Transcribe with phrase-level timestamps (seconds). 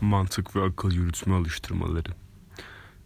[0.00, 2.10] Mantık ve akıl yürütme alıştırmaları.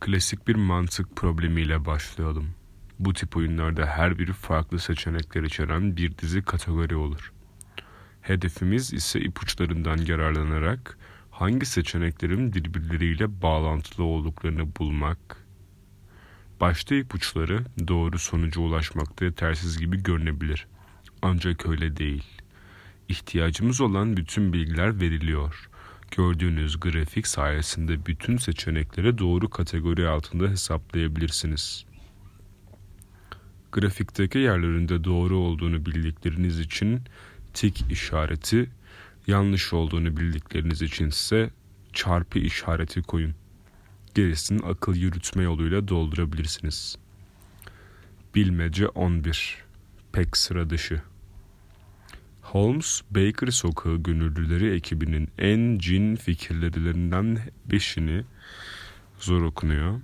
[0.00, 2.50] Klasik bir mantık problemiyle başlayalım.
[2.98, 7.32] Bu tip oyunlarda her biri farklı seçenekler içeren bir dizi kategori olur.
[8.20, 10.98] Hedefimiz ise ipuçlarından yararlanarak
[11.30, 15.44] hangi seçeneklerin birbirleriyle bağlantılı olduklarını bulmak.
[16.60, 20.66] Başta ipuçları doğru sonuca ulaşmakta yetersiz gibi görünebilir.
[21.22, 22.24] Ancak öyle değil.
[23.08, 25.69] İhtiyacımız olan bütün bilgiler veriliyor
[26.10, 31.84] Gördüğünüz grafik sayesinde bütün seçenekleri doğru kategori altında hesaplayabilirsiniz.
[33.72, 37.02] Grafikteki yerlerinde doğru olduğunu bildikleriniz için
[37.54, 38.70] tik işareti,
[39.26, 41.50] yanlış olduğunu bildikleriniz için ise
[41.92, 43.34] çarpı işareti koyun.
[44.14, 46.98] Gerisini akıl yürütme yoluyla doldurabilirsiniz.
[48.34, 49.56] Bilmece 11
[50.12, 51.02] Pek sıra dışı
[52.50, 57.38] Holmes, Baker Sokağı Gönüllüleri ekibinin en cin fikirlerinden
[57.72, 58.24] beşini
[59.18, 60.00] zor okunuyor.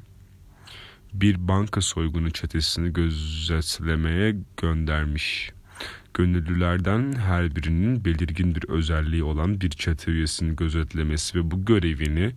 [1.12, 5.52] Bir banka soygunu çetesini gözetlemeye göndermiş.
[6.14, 12.32] Gönüllülerden her birinin belirgin bir özelliği olan bir çete üyesini gözetlemesi ve bu görevini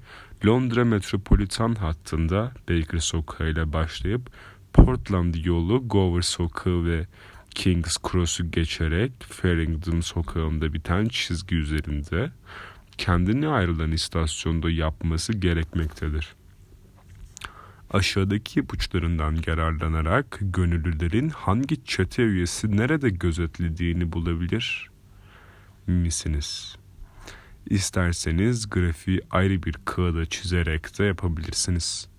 [0.45, 4.29] Londra Metropolitan hattında Baker Sokağı ile başlayıp
[4.73, 7.07] Portland yolu Gower Sokağı ve
[7.55, 12.31] King's Cross'u geçerek Farringdon sokağında biten çizgi üzerinde
[12.97, 16.35] kendine ayrılan istasyonda yapması gerekmektedir.
[17.91, 24.89] Aşağıdaki ipuçlarından yararlanarak gönüllülerin hangi çete üyesi nerede gözetlediğini bulabilir
[25.87, 26.75] misiniz?
[27.69, 32.09] İsterseniz grafiği ayrı bir kağıda çizerek de yapabilirsiniz.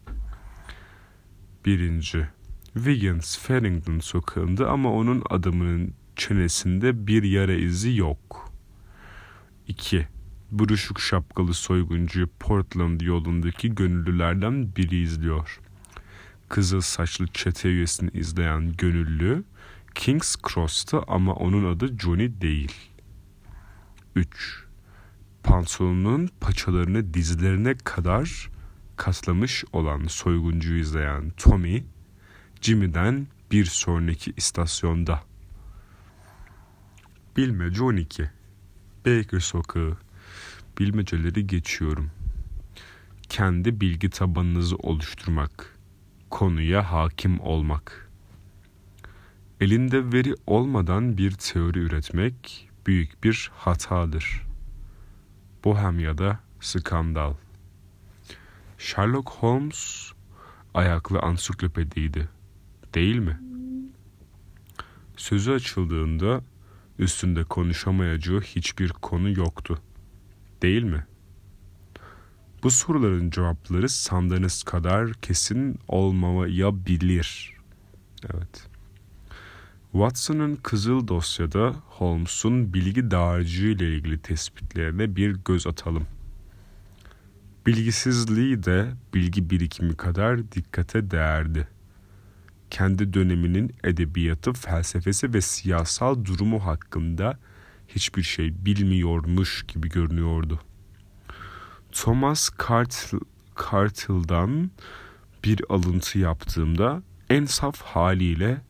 [1.67, 2.29] Birinci
[2.75, 8.53] Wiggins Farrington sokağında ama onun adamının çenesinde bir yara izi yok.
[9.69, 10.09] 2.
[10.51, 15.61] Buruşuk şapkalı soyguncu Portland yolundaki gönüllülerden biri izliyor.
[16.49, 19.45] Kızıl saçlı çete üyesini izleyen gönüllü
[19.95, 22.73] King's Cross'ta ama onun adı Johnny değil.
[24.15, 24.65] 3.
[25.43, 28.51] Pantolonun paçalarını dizlerine kadar
[28.97, 31.85] katlamış olan soyguncuyu izleyen Tommy
[32.63, 35.21] Jimmy'den bir sonraki istasyonda.
[37.37, 38.31] Bilmece 12
[39.07, 39.97] Baker Sokağı
[40.79, 42.11] Bilmeceleri geçiyorum.
[43.29, 45.79] Kendi bilgi tabanınızı oluşturmak.
[46.31, 48.11] Konuya hakim olmak.
[49.61, 54.43] Elinde veri olmadan bir teori üretmek büyük bir hatadır.
[55.65, 57.35] Bohemya'da skandal.
[58.79, 60.13] Sherlock Holmes
[60.75, 62.29] ayaklı ansiklopediydi
[62.95, 63.41] değil mi?
[65.17, 66.45] Sözü açıldığında
[66.99, 69.79] üstünde konuşamayacağı hiçbir konu yoktu.
[70.63, 71.07] Değil mi?
[72.63, 77.57] Bu soruların cevapları sandığınız kadar kesin olmamayabilir.
[78.25, 78.69] Evet.
[79.93, 86.07] Watson'ın kızıl dosyada Holmes'un bilgi dağarcığı ile ilgili tespitlerine bir göz atalım.
[87.67, 91.69] Bilgisizliği de bilgi birikimi kadar dikkate değerdi
[92.71, 97.39] kendi döneminin edebiyatı, felsefesi ve siyasal durumu hakkında
[97.89, 100.61] hiçbir şey bilmiyormuş gibi görünüyordu.
[101.93, 102.51] Thomas
[103.57, 104.71] Cartle'dan
[105.45, 108.61] bir alıntı yaptığımda en saf haliyle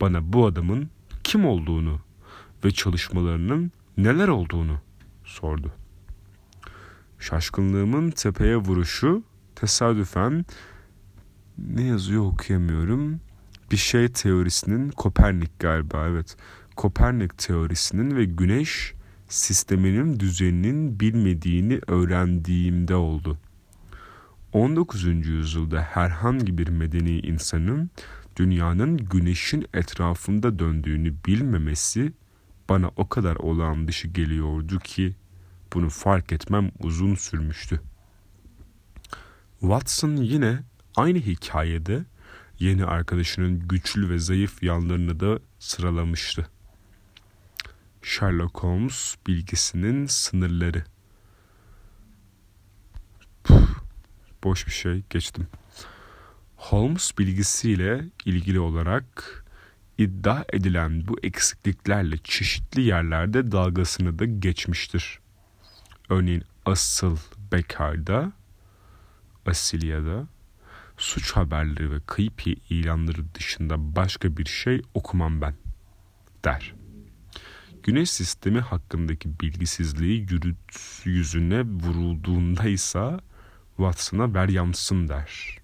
[0.00, 0.90] bana bu adamın
[1.24, 2.00] kim olduğunu
[2.64, 4.78] ve çalışmalarının neler olduğunu
[5.24, 5.72] sordu.
[7.18, 9.22] Şaşkınlığımın tepeye vuruşu
[9.54, 10.44] tesadüfen
[11.58, 13.20] ne yazıyor okuyamıyorum
[13.70, 16.36] bir şey teorisinin Kopernik galiba evet.
[16.76, 18.94] Kopernik teorisinin ve güneş
[19.28, 23.38] sisteminin düzeninin bilmediğini öğrendiğimde oldu.
[24.52, 25.04] 19.
[25.04, 27.90] yüzyılda herhangi bir medeni insanın
[28.36, 32.12] dünyanın güneşin etrafında döndüğünü bilmemesi
[32.68, 35.14] bana o kadar olağan dışı geliyordu ki
[35.74, 37.80] bunu fark etmem uzun sürmüştü.
[39.60, 40.62] Watson yine
[40.96, 42.04] aynı hikayede
[42.58, 46.48] yeni arkadaşının güçlü ve zayıf yanlarını da sıralamıştı.
[48.02, 50.84] Sherlock Holmes bilgisinin sınırları.
[53.44, 53.68] Puh,
[54.44, 55.46] boş bir şey geçtim.
[56.56, 59.44] Holmes bilgisiyle ilgili olarak
[59.98, 65.18] iddia edilen bu eksikliklerle çeşitli yerlerde dalgasını da geçmiştir.
[66.08, 67.16] Örneğin asıl
[67.52, 68.32] Bekar'da,
[69.46, 70.26] Asilya'da,
[70.98, 75.54] suç haberleri ve kayıp ilanları dışında başka bir şey okumam ben
[76.44, 76.74] der.
[77.82, 83.16] Güneş sistemi hakkındaki bilgisizliği yürüt yüzüne vurulduğunda ise
[83.76, 85.58] Watson'a ver yansın der.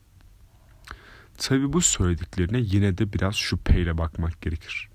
[1.38, 4.88] Tabi bu söylediklerine yine de biraz şüpheyle bakmak gerekir.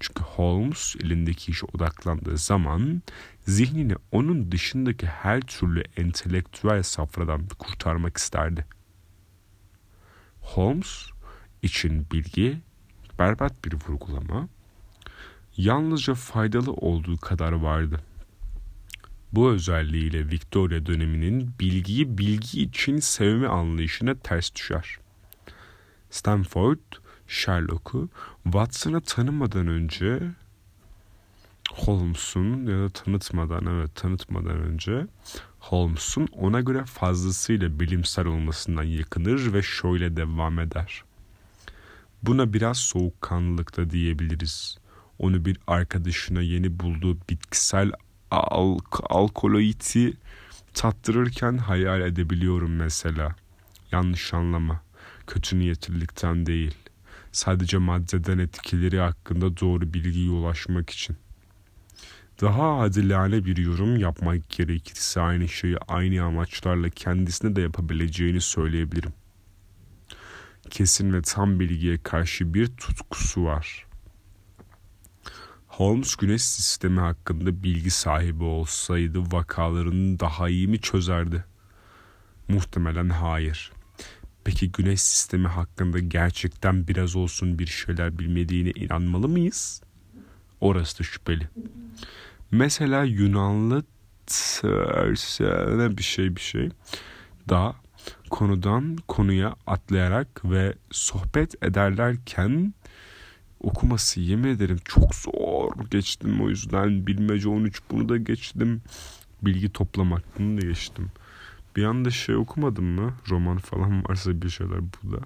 [0.00, 3.02] Çünkü Holmes elindeki işe odaklandığı zaman
[3.46, 8.66] zihnini onun dışındaki her türlü entelektüel safradan kurtarmak isterdi.
[10.44, 11.06] Holmes
[11.62, 12.60] için bilgi
[13.18, 14.48] berbat bir vurgulama
[15.56, 18.00] yalnızca faydalı olduğu kadar vardı.
[19.32, 24.98] Bu özelliğiyle Victoria döneminin bilgiyi bilgi için sevme anlayışına ters düşer.
[26.10, 26.78] Stanford,
[27.26, 28.08] Sherlock'u
[28.44, 30.20] Watson'a tanımadan önce
[31.74, 35.06] Holmes'un ya da tanıtmadan evet tanıtmadan önce
[35.58, 41.04] Holmes'un ona göre fazlasıyla bilimsel olmasından yakınır ve şöyle devam eder.
[42.22, 44.78] Buna biraz soğukkanlılık da diyebiliriz.
[45.18, 47.92] Onu bir arkadaşına yeni bulduğu bitkisel
[48.30, 50.16] al alkoloidi
[50.74, 53.34] tattırırken hayal edebiliyorum mesela.
[53.92, 54.80] Yanlış anlama.
[55.26, 56.74] Kötü niyetlilikten değil.
[57.32, 61.16] Sadece maddeden etkileri hakkında doğru bilgiye ulaşmak için.
[62.44, 69.12] Daha adilane bir yorum yapmak gerekirse aynı şeyi aynı amaçlarla kendisine de yapabileceğini söyleyebilirim.
[70.70, 73.86] Kesin ve tam bilgiye karşı bir tutkusu var.
[75.66, 81.44] Holmes güneş sistemi hakkında bilgi sahibi olsaydı vakalarını daha iyi mi çözerdi?
[82.48, 83.72] Muhtemelen hayır.
[84.44, 89.82] Peki güneş sistemi hakkında gerçekten biraz olsun bir şeyler bilmediğine inanmalı mıyız?
[90.60, 91.48] Orası da şüpheli.
[92.54, 93.84] Mesela Yunanlı
[94.26, 96.70] tersine bir şey bir şey
[97.48, 97.74] da
[98.30, 102.74] konudan konuya atlayarak ve sohbet ederlerken
[103.60, 106.42] okuması yemin ederim çok zor geçtim.
[106.42, 108.82] O yüzden bilmece 13 bunu da geçtim.
[109.42, 111.10] Bilgi toplamak bunu da geçtim.
[111.76, 113.14] Bir anda şey okumadım mı?
[113.30, 115.24] Roman falan varsa bir şeyler burada.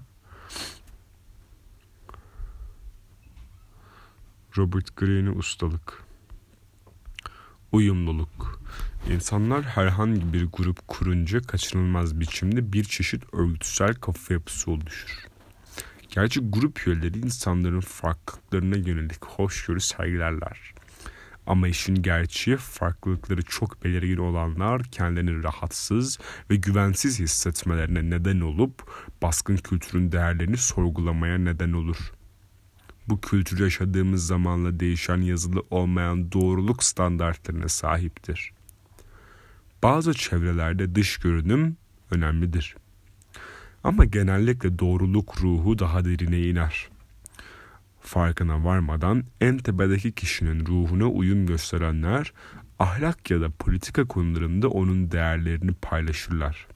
[4.57, 6.08] Robert Greene'in ustalık
[7.71, 8.59] uyumluluk
[9.07, 15.27] İnsanlar herhangi bir grup kurunca kaçınılmaz biçimde bir çeşit örgütsel kafa yapısı oluşur.
[16.09, 20.73] Gerçi grup üyeleri insanların farklılıklarına yönelik hoşgörü sergilerler.
[21.47, 26.19] Ama işin gerçeği farklılıkları çok belirgin olanlar kendilerini rahatsız
[26.51, 31.97] ve güvensiz hissetmelerine neden olup baskın kültürün değerlerini sorgulamaya neden olur.
[33.09, 38.51] Bu kültür yaşadığımız zamanla değişen yazılı olmayan doğruluk standartlarına sahiptir.
[39.83, 41.77] Bazı çevrelerde dış görünüm
[42.11, 42.75] önemlidir.
[43.83, 46.89] Ama genellikle doğruluk ruhu daha derine iner.
[48.01, 52.33] Farkına varmadan en tepedeki kişinin ruhuna uyum gösterenler
[52.79, 56.67] ahlak ya da politika konularında onun değerlerini paylaşırlar.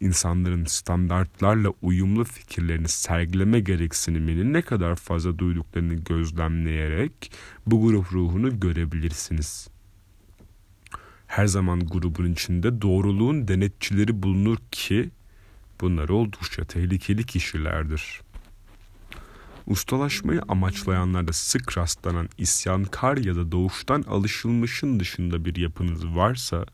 [0.00, 7.32] İnsanların standartlarla uyumlu fikirlerini sergileme gereksinimini ne kadar fazla duyduklarını gözlemleyerek
[7.66, 9.78] bu grup ruhunu görebilirsiniz.''
[11.28, 15.10] her zaman grubun içinde doğruluğun denetçileri bulunur ki
[15.80, 18.20] bunlar oldukça tehlikeli kişilerdir.
[19.66, 26.66] Ustalaşmayı amaçlayanlarda sık rastlanan isyankar ya da doğuştan alışılmışın dışında bir yapınız varsa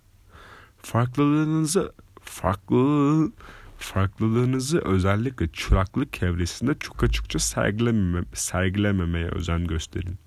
[0.82, 1.92] farklılığınızı
[2.24, 3.32] farklı
[3.78, 10.18] farklılığınızı özellikle çıraklık evresinde çok açıkça sergilememe, sergilememeye özen gösterin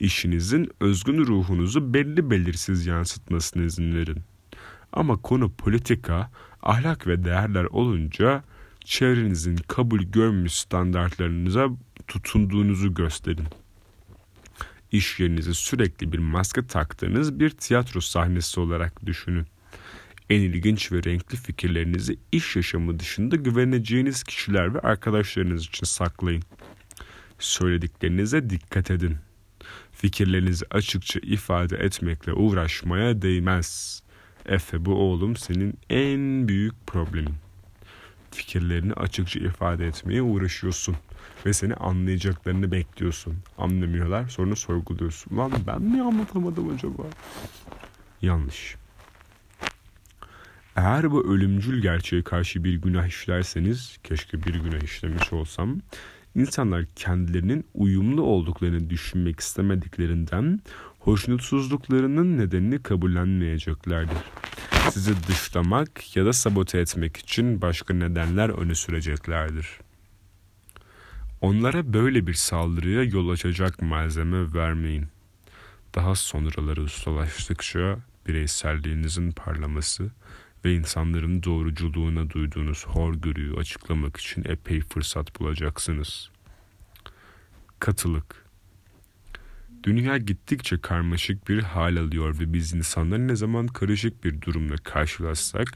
[0.00, 4.18] işinizin özgün ruhunuzu belli belirsiz yansıtmasına izin verin.
[4.92, 6.30] Ama konu politika,
[6.62, 8.44] ahlak ve değerler olunca
[8.84, 11.68] çevrenizin kabul görmüş standartlarınıza
[12.06, 13.46] tutunduğunuzu gösterin.
[14.92, 19.46] İş yerinizi sürekli bir maske taktığınız bir tiyatro sahnesi olarak düşünün.
[20.30, 26.42] En ilginç ve renkli fikirlerinizi iş yaşamı dışında güveneceğiniz kişiler ve arkadaşlarınız için saklayın.
[27.38, 29.16] Söylediklerinize dikkat edin
[29.96, 34.02] fikirlerinizi açıkça ifade etmekle uğraşmaya değmez.
[34.46, 37.34] Efe bu oğlum senin en büyük problemin.
[38.30, 40.96] Fikirlerini açıkça ifade etmeye uğraşıyorsun
[41.46, 43.36] ve seni anlayacaklarını bekliyorsun.
[43.58, 45.36] Anlamıyorlar sonra sorguluyorsun.
[45.36, 47.02] Lan ben mi anlatamadım acaba?
[48.22, 48.76] Yanlış.
[50.76, 55.80] Eğer bu ölümcül gerçeğe karşı bir günah işlerseniz, keşke bir günah işlemiş olsam,
[56.36, 60.60] İnsanlar kendilerinin uyumlu olduklarını düşünmek istemediklerinden
[60.98, 64.18] hoşnutsuzluklarının nedenini kabullenmeyeceklerdir.
[64.90, 69.68] Sizi dışlamak ya da sabote etmek için başka nedenler öne süreceklerdir.
[71.40, 75.06] Onlara böyle bir saldırıya yol açacak malzeme vermeyin.
[75.94, 80.10] Daha sonraları ustalaştıkça bireyselliğinizin parlaması
[80.64, 86.30] ve insanların doğruculuğuna duyduğunuz horgörüyü açıklamak için epey fırsat bulacaksınız.
[87.80, 88.46] Katılık
[89.86, 95.68] Dünya gittikçe karmaşık bir hal alıyor ve biz insanlar ne zaman karışık bir durumla karşılaşsak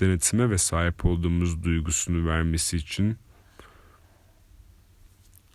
[0.00, 3.16] denetime ve sahip olduğumuz duygusunu vermesi için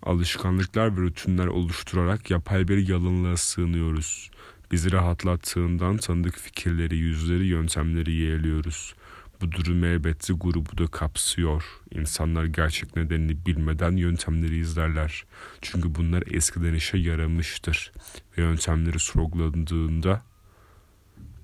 [0.03, 4.31] alışkanlıklar ve rutinler oluşturarak yapay bir yalınlığa sığınıyoruz.
[4.72, 8.96] Bizi rahatlattığından tanıdık fikirleri, yüzleri, yöntemleri yeğliyoruz.
[9.42, 11.63] Bu durum elbette grubu da kapsıyor.
[11.92, 15.25] İnsanlar gerçek nedenini bilmeden yöntemleri izlerler.
[15.62, 17.92] Çünkü bunlar eskiden işe yaramıştır.
[18.38, 20.22] Ve yöntemleri sorgulandığında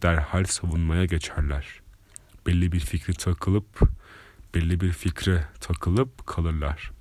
[0.01, 1.81] derhal savunmaya geçerler.
[2.47, 3.79] Belli bir fikri takılıp,
[4.55, 6.91] belli bir fikre takılıp kalırlar.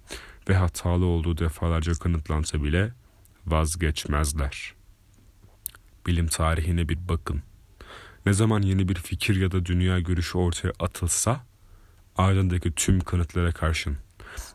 [0.48, 2.92] Ve hatalı olduğu defalarca kanıtlansa bile
[3.46, 4.75] vazgeçmezler.
[6.06, 7.42] Bilim tarihine bir bakın.''
[8.26, 11.46] Ne zaman yeni bir fikir ya da dünya görüşü ortaya atılsa
[12.16, 13.96] ardındaki tüm kanıtlara karşın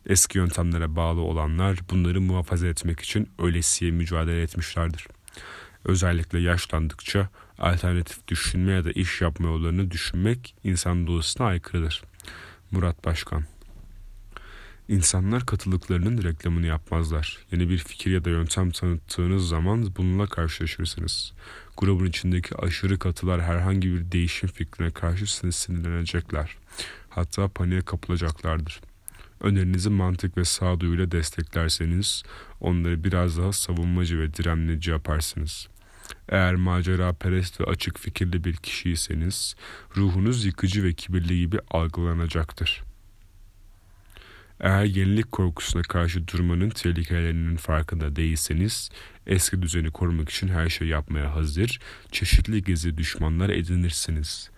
[0.05, 5.07] eski yöntemlere bağlı olanlar bunları muhafaza etmek için öylesiye mücadele etmişlerdir.
[5.85, 7.29] Özellikle yaşlandıkça
[7.59, 12.03] alternatif düşünme ya da iş yapma yollarını düşünmek insan doğasına aykırıdır.
[12.71, 13.43] Murat Başkan
[14.91, 17.37] İnsanlar katılıklarının reklamını yapmazlar.
[17.51, 21.33] Yeni bir fikir ya da yöntem tanıttığınız zaman bununla karşılaşırsınız.
[21.77, 26.57] Grubun içindeki aşırı katılar herhangi bir değişim fikrine karşı sinirlenecekler.
[27.09, 28.81] Hatta paniğe kapılacaklardır.
[29.41, 32.23] Önerinizi mantık ve sağduyuyla desteklerseniz
[32.59, 35.67] onları biraz daha savunmacı ve direnmeci yaparsınız.
[36.29, 39.55] Eğer macera perest ve açık fikirli bir kişiyseniz
[39.97, 42.90] ruhunuz yıkıcı ve kibirli gibi algılanacaktır.''
[44.61, 48.89] Eğer yenilik korkusuna karşı durmanın tehlikelerinin farkında değilseniz,
[49.27, 51.79] eski düzeni korumak için her şey yapmaya hazır,
[52.11, 54.49] çeşitli gezi düşmanlar edinirsiniz.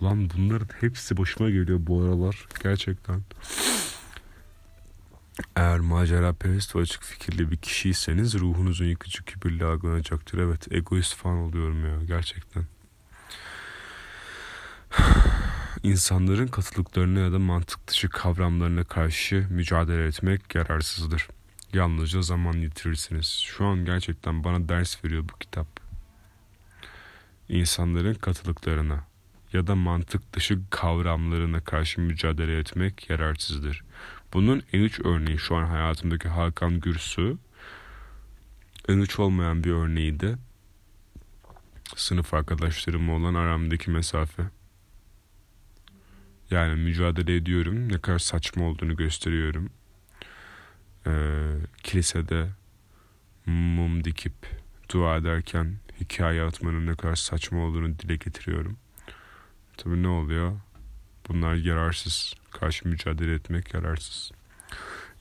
[0.00, 3.22] Ulan bunların hepsi başıma geliyor bu aralar gerçekten.
[5.56, 10.38] Eğer macera perest ve açık fikirli bir kişiyseniz ruhunuzun yıkıcı kibirli algılanacaktır.
[10.38, 12.64] Evet egoist falan oluyorum ya gerçekten
[15.82, 21.28] insanların katılıklarına ya da mantık dışı kavramlarına karşı mücadele etmek yararsızdır.
[21.72, 23.26] Yalnızca zaman yitirirsiniz.
[23.26, 25.66] Şu an gerçekten bana ders veriyor bu kitap.
[27.48, 29.04] İnsanların katılıklarına
[29.52, 33.84] ya da mantık dışı kavramlarına karşı mücadele etmek yararsızdır.
[34.32, 37.36] Bunun en uç örneği şu an hayatımdaki Hakan Gürsü.
[38.88, 40.34] En uç olmayan bir örneği de
[41.96, 44.59] sınıf arkadaşlarımla olan aramdaki mesafe.
[46.50, 47.92] Yani mücadele ediyorum.
[47.92, 49.70] Ne kadar saçma olduğunu gösteriyorum.
[51.06, 51.12] Ee,
[51.82, 52.48] kilisede
[53.46, 54.34] mum dikip
[54.92, 58.76] dua ederken hikaye atmanın ne kadar saçma olduğunu dile getiriyorum.
[59.76, 60.60] Tabii ne oluyor?
[61.28, 62.34] Bunlar yararsız.
[62.50, 64.32] Karşı mücadele etmek yararsız.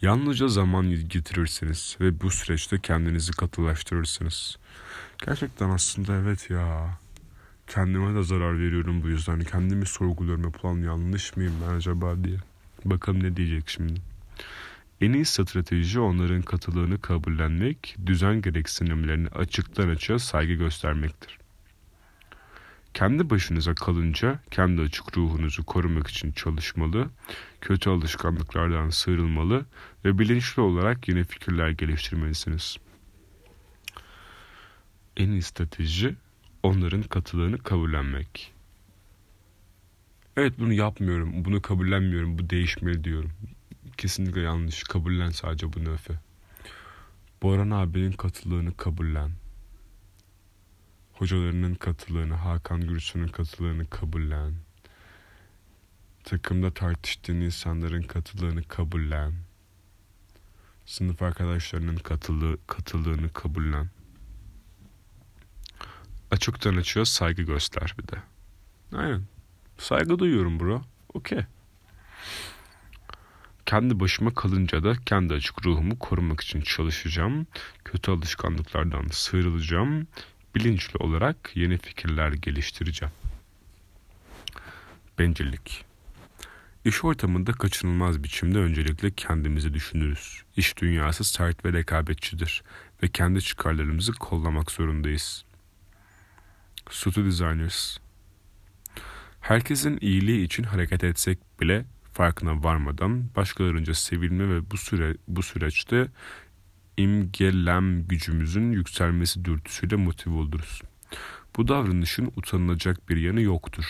[0.01, 4.57] Yalnızca zaman getirirsiniz ve bu süreçte kendinizi katılaştırırsınız.
[5.25, 6.97] Gerçekten aslında evet ya
[7.69, 9.39] kendime de zarar veriyorum bu yüzden.
[9.39, 12.37] Kendimi sorguluyorum yapılan yanlış mıyım ben acaba diye.
[12.85, 14.01] Bakalım ne diyecek şimdi.
[15.01, 21.39] En iyi strateji onların katılığını kabullenmek, düzen gereksinimlerini açıktan açığa saygı göstermektir.
[22.93, 27.09] Kendi başınıza kalınca kendi açık ruhunuzu korumak için çalışmalı,
[27.61, 29.65] kötü alışkanlıklardan sıyrılmalı
[30.05, 32.77] ve bilinçli olarak yeni fikirler geliştirmelisiniz.
[35.17, 36.15] En iyi strateji
[36.63, 38.53] onların katılığını kabullenmek.
[40.37, 43.31] Evet bunu yapmıyorum, bunu kabullenmiyorum, bu değişmeli diyorum.
[43.97, 44.83] Kesinlikle yanlış.
[44.83, 46.13] Kabullen sadece bunu Efe.
[47.43, 49.31] Boran abinin katılığını kabullen.
[51.13, 54.53] Hocalarının katılığını, Hakan Gürsu'nun katılığını kabullen.
[56.23, 59.33] Takımda tartıştığın insanların katılığını kabullen.
[60.85, 63.89] Sınıf arkadaşlarının katılığı, katılığını kabullen.
[66.31, 68.21] Açıktan açığa saygı göster bir de.
[68.97, 69.21] Aynen.
[69.77, 70.81] Saygı duyuyorum bro.
[71.13, 71.39] Okey.
[73.65, 77.47] Kendi başıma kalınca da kendi açık ruhumu korumak için çalışacağım.
[77.85, 80.07] Kötü alışkanlıklardan sıyrılacağım.
[80.55, 83.13] Bilinçli olarak yeni fikirler geliştireceğim.
[85.19, 85.85] Bencillik.
[86.85, 90.43] İş ortamında kaçınılmaz biçimde öncelikle kendimizi düşünürüz.
[90.57, 92.63] İş dünyası sert ve rekabetçidir
[93.03, 95.45] ve kendi çıkarlarımızı kollamak zorundayız.
[96.89, 97.97] Sutu Designers
[99.41, 106.07] Herkesin iyiliği için hareket etsek bile farkına varmadan başkalarınca sevilme ve bu süre bu süreçte
[106.97, 110.81] imgelem gücümüzün yükselmesi dürtüsüyle motive oluruz.
[111.57, 113.85] Bu davranışın utanılacak bir yanı yoktur.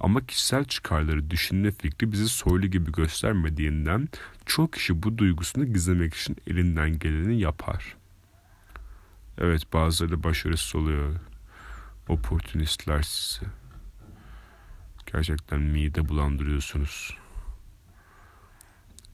[0.00, 4.08] Ama kişisel çıkarları düşünme fikri bizi soylu gibi göstermediğinden
[4.46, 7.96] çok kişi bu duygusunu gizlemek için elinden geleni yapar.
[9.38, 11.29] Evet bazıları başarısız oluyor.
[12.10, 13.46] Oportunistler sizi.
[15.12, 17.16] Gerçekten mide bulandırıyorsunuz.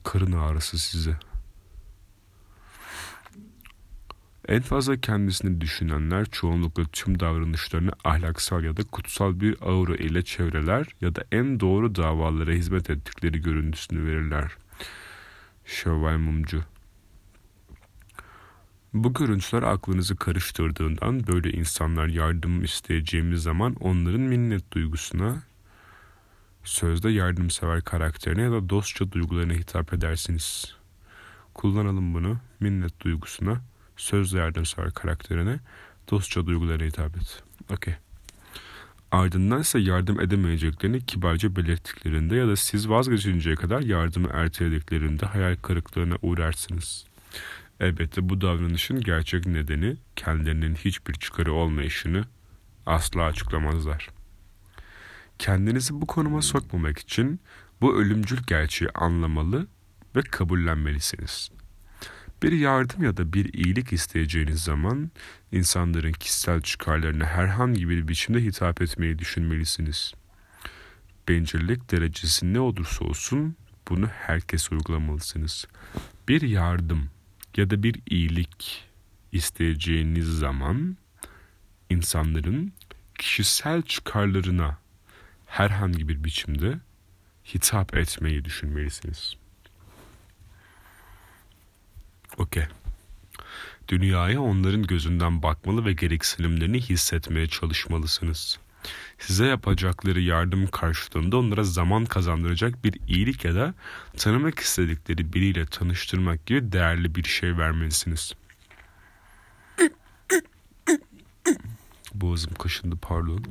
[0.03, 1.19] Karın ağrısı size.
[4.47, 10.87] En fazla kendisini düşünenler çoğunlukla tüm davranışlarını ahlaksal ya da kutsal bir aura ile çevreler
[11.01, 14.51] ya da en doğru davalara hizmet ettikleri görüntüsünü verirler.
[15.65, 16.63] Şevval Mumcu
[18.93, 25.43] bu görüntüler aklınızı karıştırdığından böyle insanlar yardım isteyeceğimiz zaman onların minnet duygusuna,
[26.63, 30.75] sözde yardımsever karakterine ya da dostça duygularına hitap edersiniz.
[31.53, 33.61] Kullanalım bunu minnet duygusuna,
[33.97, 35.59] sözde yardımsever karakterine,
[36.11, 37.43] dostça duygularına hitap et.
[37.69, 37.95] Okey.
[39.11, 46.15] Ardından ise yardım edemeyeceklerini kibarca belirttiklerinde ya da siz vazgeçinceye kadar yardımı ertelediklerinde hayal kırıklığına
[46.21, 47.05] uğrarsınız.
[47.79, 52.25] Elbette bu davranışın gerçek nedeni kendilerinin hiçbir çıkarı olmayışını
[52.85, 54.09] asla açıklamazlar.
[55.39, 57.39] Kendinizi bu konuma sokmamak için
[57.81, 59.67] bu ölümcül gerçeği anlamalı
[60.15, 61.51] ve kabullenmelisiniz.
[62.43, 65.11] Bir yardım ya da bir iyilik isteyeceğiniz zaman
[65.51, 70.13] insanların kişisel çıkarlarına herhangi bir biçimde hitap etmeyi düşünmelisiniz.
[71.27, 73.55] Bencillik derecesi ne olursa olsun
[73.89, 75.67] bunu herkes uygulamalısınız.
[76.27, 77.09] Bir yardım
[77.57, 78.83] ya da bir iyilik
[79.31, 80.97] isteyeceğiniz zaman
[81.89, 82.73] insanların
[83.19, 84.77] kişisel çıkarlarına
[85.45, 86.79] herhangi bir biçimde
[87.53, 89.35] hitap etmeyi düşünmelisiniz.
[92.37, 92.65] Okey.
[93.87, 98.59] Dünyaya onların gözünden bakmalı ve gereksinimlerini hissetmeye çalışmalısınız.
[99.19, 103.73] Size yapacakları yardım karşılığında onlara zaman kazandıracak bir iyilik ya da
[104.17, 108.33] tanımak istedikleri biriyle tanıştırmak gibi değerli bir şey vermelisiniz.
[112.13, 113.45] Boğazım kaşındı pardon.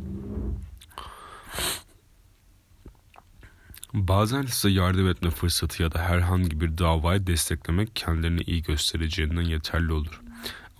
[3.92, 9.92] Bazen size yardım etme fırsatı ya da herhangi bir davayı desteklemek kendilerini iyi göstereceğinden yeterli
[9.92, 10.20] olur.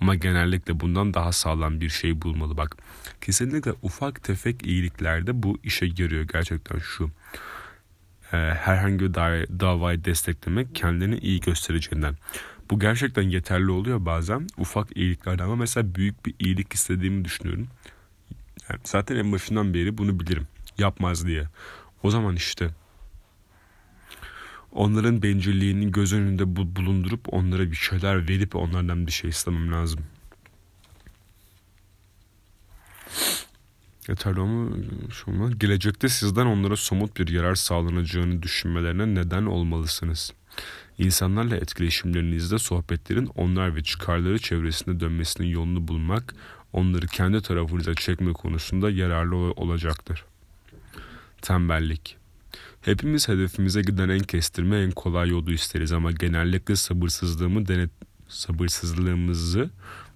[0.01, 2.77] Ama genellikle bundan daha sağlam bir şey bulmalı bak.
[3.21, 7.11] Kesinlikle ufak tefek iyiliklerde bu işe yarıyor gerçekten şu.
[8.33, 9.13] E, herhangi bir
[9.59, 12.15] davayı desteklemek kendini iyi göstereceğinden.
[12.69, 17.67] Bu gerçekten yeterli oluyor bazen ufak iyiliklerde ama mesela büyük bir iyilik istediğimi düşünüyorum.
[18.69, 20.47] Yani zaten en başından beri bunu bilirim.
[20.77, 21.47] Yapmaz diye.
[22.03, 22.69] O zaman işte
[24.71, 29.99] onların bencilliğini göz önünde bulundurup onlara bir şeyler verip onlardan bir şey istemem lazım.
[34.07, 34.69] Yeterli ama
[35.11, 35.51] şunlar.
[35.51, 40.33] Gelecekte sizden onlara somut bir yarar sağlanacağını düşünmelerine neden olmalısınız.
[40.97, 46.35] İnsanlarla etkileşimlerinizde sohbetlerin onlar ve çıkarları çevresinde dönmesinin yolunu bulmak,
[46.73, 50.25] onları kendi tarafınıza çekme konusunda yararlı olacaktır.
[51.41, 52.17] Tembellik
[52.81, 57.89] Hepimiz hedefimize giden en kestirme en kolay yolu isteriz ama genellikle sabırsızlığımı denet
[58.27, 59.69] sabırsızlığımızı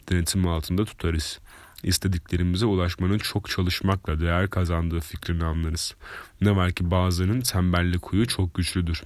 [0.10, 1.40] denetim altında tutarız.
[1.84, 5.96] İstediklerimize ulaşmanın çok çalışmakla değer kazandığı fikrini anlarız.
[6.42, 9.04] Ne var ki bazılarının tembellik huyu çok güçlüdür.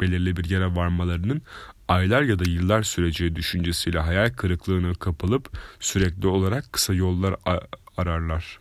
[0.00, 1.42] Belirli bir yere varmalarının
[1.88, 7.36] aylar ya da yıllar süreceği düşüncesiyle hayal kırıklığına kapılıp sürekli olarak kısa yollar
[7.96, 8.60] ararlar.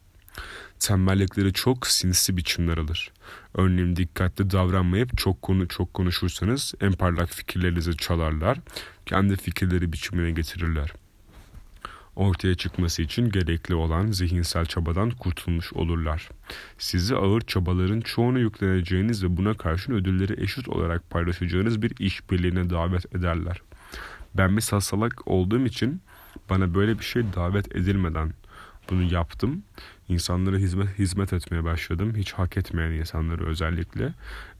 [0.79, 3.11] Tembellikleri çok sinsi biçimler alır.
[3.53, 8.57] Örneğin dikkatli davranmayıp çok konu çok konuşursanız en parlak fikirlerinizi çalarlar,
[9.05, 10.93] kendi fikirleri biçimine getirirler.
[12.15, 16.29] Ortaya çıkması için gerekli olan zihinsel çabadan kurtulmuş olurlar.
[16.77, 23.15] Sizi ağır çabaların çoğunu yükleneceğiniz ve buna karşın ödülleri eşit olarak paylaşacağınız bir işbirliğine davet
[23.15, 23.61] ederler.
[24.33, 26.01] Ben bir salsalak olduğum için
[26.49, 28.33] bana böyle bir şey davet edilmeden
[28.89, 29.63] bunu yaptım
[30.09, 32.13] insanlara hizmet, hizmet etmeye başladım.
[32.15, 34.13] Hiç hak etmeyen insanları özellikle.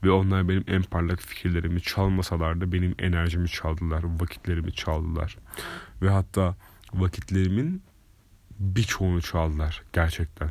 [0.04, 5.36] Ve onlar benim en parlak fikirlerimi çalmasalar da benim enerjimi çaldılar, vakitlerimi çaldılar.
[6.02, 6.56] Ve hatta
[6.96, 7.82] vakitlerimin
[8.58, 10.50] birçoğunu çaldılar gerçekten.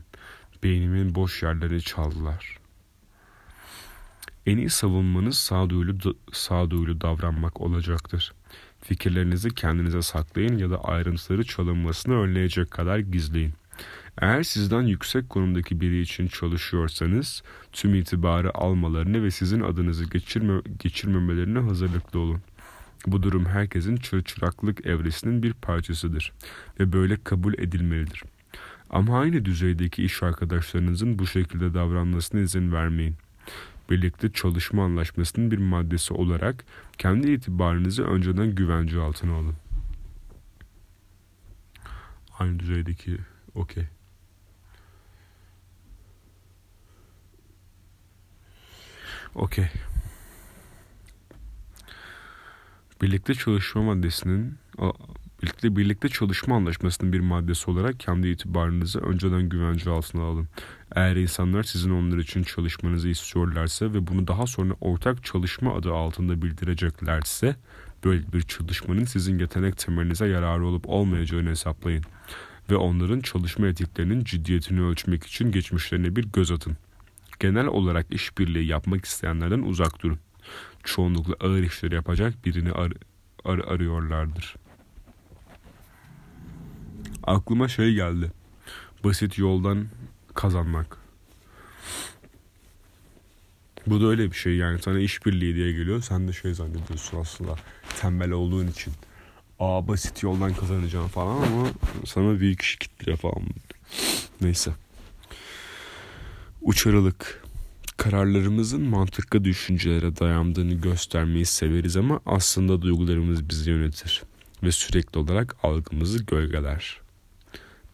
[0.64, 2.58] Beynimin boş yerlerini çaldılar.
[4.46, 8.34] En iyi savunmanız sağduyulu, sağduyulu davranmak olacaktır.
[8.82, 13.54] Fikirlerinizi kendinize saklayın ya da ayrıntıları çalınmasını önleyecek kadar gizleyin.
[14.22, 21.60] Eğer sizden yüksek konumdaki biri için çalışıyorsanız tüm itibarı almalarını ve sizin adınızı geçirme, geçirmemelerine
[21.60, 22.42] hazırlıklı olun.
[23.08, 26.34] Bu durum herkesin çırçıraklık evresinin bir parçasıdır
[26.80, 28.24] ve böyle kabul edilmelidir.
[28.90, 33.16] Ama aynı düzeydeki iş arkadaşlarınızın bu şekilde davranmasına izin vermeyin.
[33.90, 36.66] Birlikte çalışma anlaşmasının bir maddesi olarak
[36.98, 39.56] kendi itibarınızı önceden güvence altına alın.
[42.40, 43.18] Aynı düzeydeki
[43.56, 43.86] okey.
[49.36, 49.70] Okey.
[53.02, 54.58] Birlikte çalışma maddesinin
[55.44, 60.48] birlikte birlikte çalışma anlaşmasının bir maddesi olarak kendi itibarınızı önceden güvence altına alın.
[60.96, 66.42] Eğer insanlar sizin onlar için çalışmanızı istiyorlarsa ve bunu daha sonra ortak çalışma adı altında
[66.42, 67.56] bildireceklerse
[68.04, 72.04] böyle bir çalışmanın sizin yetenek temelinize yararı olup olmayacağını hesaplayın
[72.70, 76.78] ve onların çalışma etiklerinin ciddiyetini ölçmek için geçmişlerine bir göz atın.
[77.40, 80.20] Genel olarak işbirliği yapmak isteyenlerden uzak durun.
[80.86, 82.94] Çoğunlukla ağır işleri yapacak birini ar
[83.46, 84.56] ar arıyorlardır.
[87.24, 88.32] Aklıma şey geldi.
[89.04, 89.88] Basit yoldan
[90.34, 90.98] kazanmak.
[93.88, 96.02] Bu da öyle bir şey yani sana işbirliği diye geliyor.
[96.02, 97.56] Sen de şey zannediyorsun aslında
[98.02, 98.94] tembel olduğun için.
[99.60, 101.68] Aa basit yoldan kazanacağım falan ama
[102.06, 103.44] sana bir kişi kitliyor falan.
[104.42, 104.72] Neyse.
[106.62, 107.45] Uçarılık.
[107.98, 114.24] Kararlarımızın mantıklı düşüncelere dayandığını göstermeyi severiz ama aslında duygularımız bizi yönetir
[114.64, 117.02] ve sürekli olarak algımızı gölgeler.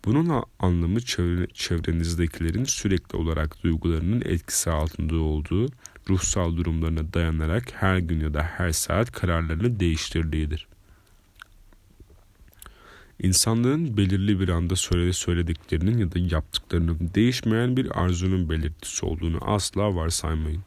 [0.06, 5.70] Bunun anlamı çevre, çevrenizdekilerin sürekli olarak duygularının etkisi altında olduğu
[6.10, 10.68] ruhsal durumlarına dayanarak her gün ya da her saat kararlarını değiştirdiğidir.
[13.24, 19.96] İnsanların belirli bir anda söyle söylediklerinin ya da yaptıklarının değişmeyen bir arzunun belirtisi olduğunu asla
[19.96, 20.64] varsaymayın.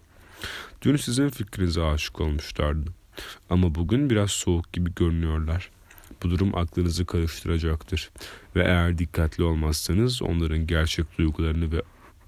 [0.83, 2.91] Dün sizin fikrinize aşık olmuşlardı.
[3.51, 5.71] Ama bugün biraz soğuk gibi görünüyorlar.
[6.23, 8.11] Bu durum aklınızı karıştıracaktır.
[8.57, 11.83] Ve eğer dikkatli olmazsanız onların gerçek duygularını ve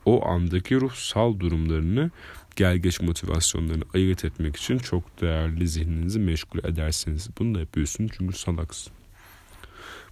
[0.05, 2.11] o andaki ruhsal durumlarını
[2.57, 7.29] gel geç motivasyonlarını ayırt etmek için çok değerli zihninizi meşgul edersiniz.
[7.39, 8.96] Bunu da yapıyorsun çünkü salaksın.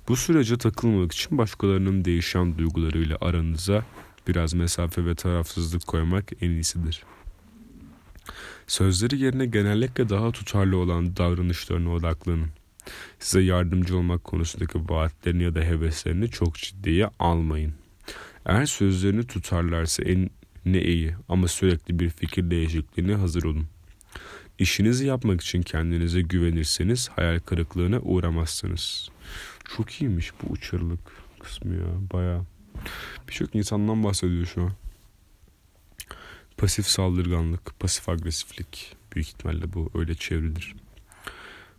[0.08, 3.84] Bu sürece takılmamak için başkalarının değişen duygularıyla aranıza
[4.28, 7.02] biraz mesafe ve tarafsızlık koymak en iyisidir.
[8.66, 12.48] Sözleri yerine genellikle daha tutarlı olan davranışlarına odaklanın.
[13.18, 17.74] Size yardımcı olmak konusundaki vaatlerini ya da heveslerini çok ciddiye almayın.
[18.46, 20.30] Eğer sözlerini tutarlarsa en
[20.64, 23.66] ne iyi ama sürekli bir fikir değişikliğine hazır olun.
[24.58, 29.08] İşinizi yapmak için kendinize güvenirseniz hayal kırıklığına uğramazsınız.
[29.76, 31.00] Çok iyiymiş bu uçarılık
[31.40, 32.44] kısmı ya baya.
[33.28, 34.72] Birçok insandan bahsediyor şu an.
[36.56, 38.96] Pasif saldırganlık, pasif agresiflik.
[39.14, 40.74] Büyük ihtimalle bu öyle çevrilir.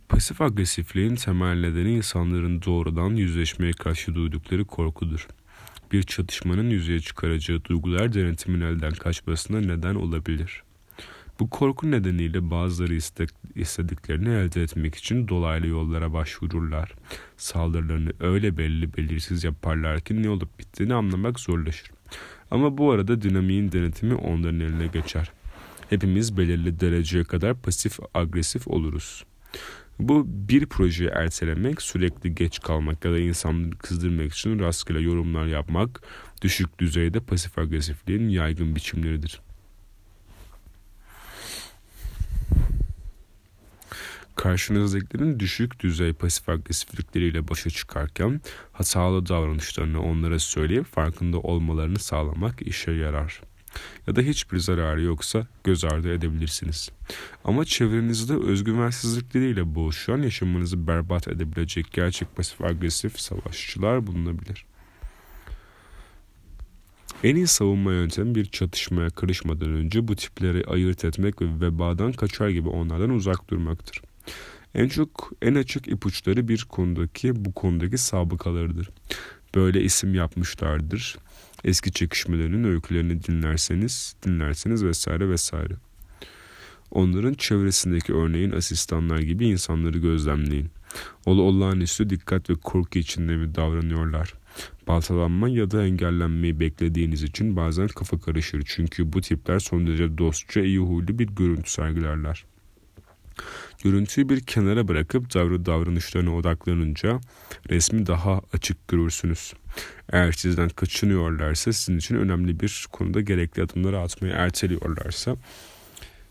[0.08, 5.28] Pasif agresifliğin temel nedeni insanların doğrudan yüzleşmeye karşı duydukları korkudur.
[5.92, 10.65] Bir çatışmanın yüzeye çıkaracağı duygular denetimin elden kaçmasına neden olabilir.
[11.40, 12.94] Bu korku nedeniyle bazıları
[13.54, 16.92] istediklerini elde etmek için dolaylı yollara başvururlar.
[17.36, 21.90] Saldırılarını öyle belli belirsiz yaparlar ki ne olup bittiğini anlamak zorlaşır.
[22.50, 25.32] Ama bu arada dinamiğin denetimi onların eline geçer.
[25.90, 29.24] Hepimiz belirli dereceye kadar pasif agresif oluruz.
[29.98, 36.02] Bu bir projeyi ertelemek, sürekli geç kalmak ya da insanları kızdırmak için rastgele yorumlar yapmak
[36.42, 39.40] düşük düzeyde pasif agresifliğin yaygın biçimleridir.
[44.36, 48.40] Karşınızdakilerin düşük düzey pasif agresiflikleriyle başa çıkarken
[48.72, 53.40] hatalı davranışlarını onlara söyleyip farkında olmalarını sağlamak işe yarar.
[54.06, 56.90] Ya da hiçbir zararı yoksa göz ardı edebilirsiniz.
[57.44, 64.66] Ama çevrenizde özgüvensizlikleriyle boğuşan yaşamınızı berbat edebilecek gerçek pasif agresif savaşçılar bulunabilir.
[67.24, 72.48] En iyi savunma yöntemi bir çatışmaya karışmadan önce bu tipleri ayırt etmek ve vebadan kaçar
[72.48, 74.02] gibi onlardan uzak durmaktır.
[74.76, 78.90] En çok en açık ipuçları bir konudaki bu konudaki sabıkalarıdır.
[79.54, 81.16] Böyle isim yapmışlardır.
[81.64, 85.74] Eski çekişmelerin öykülerini dinlerseniz, dinlerseniz vesaire vesaire.
[86.90, 90.70] Onların çevresindeki örneğin asistanlar gibi insanları gözlemleyin.
[91.26, 94.34] Ol olağanüstü dikkat ve korku içinde mi davranıyorlar?
[94.88, 98.62] Baltalanma ya da engellenmeyi beklediğiniz için bazen kafa karışır.
[98.66, 102.44] Çünkü bu tipler son derece dostça iyi huylu bir görüntü sergilerler.
[103.84, 107.20] Görüntüyü bir kenara bırakıp davranı davranışlarına odaklanınca
[107.70, 109.52] resmi daha açık görürsünüz.
[110.12, 115.36] Eğer sizden kaçınıyorlarsa sizin için önemli bir konuda gerekli adımları atmayı erteliyorlarsa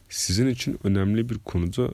[0.09, 1.89] sizin için önemli bir konuda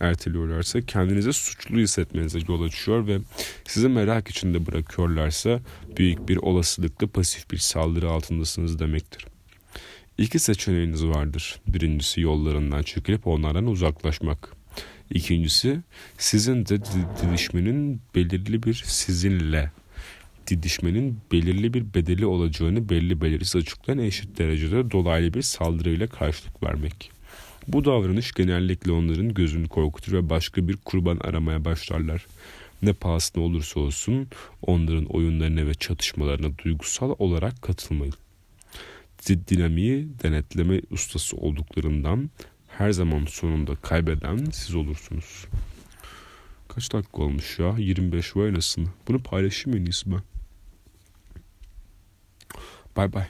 [0.00, 3.18] erteliyorlarsa kendinize suçlu hissetmenize yol açıyor ve
[3.64, 5.60] sizi merak içinde bırakıyorlarsa
[5.96, 9.26] büyük bir olasılıkla pasif bir saldırı altındasınız demektir.
[10.18, 11.60] İki seçeneğiniz vardır.
[11.68, 14.56] Birincisi yollarından çekilip onlardan uzaklaşmak.
[15.10, 15.80] İkincisi
[16.18, 16.78] sizin de
[17.22, 19.70] didişmenin belirli bir sizinle
[20.46, 27.10] didişmenin belirli bir bedeli olacağını belli belirsiz açıklayan eşit derecede dolaylı bir saldırıyla karşılık vermek.
[27.68, 32.26] Bu davranış genellikle onların gözünü korkutur ve başka bir kurban aramaya başlarlar.
[32.82, 34.28] Ne pahasına olursa olsun
[34.62, 38.14] onların oyunlarına ve çatışmalarına duygusal olarak katılmayın.
[39.28, 42.30] Dinamiği denetleme ustası olduklarından
[42.68, 45.46] her zaman sonunda kaybeden siz olursunuz.
[46.68, 47.74] Kaç dakika olmuş ya?
[47.78, 48.86] 25 vay nasıl?
[49.08, 50.22] Bunu paylaşayım en iyisi ben.
[52.96, 53.28] Bye bye.